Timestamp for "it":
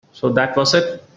0.73-1.03